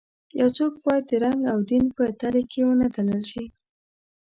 [0.39, 3.45] یو څوک باید د رنګ او دین په تلې کې ونه تلل شي.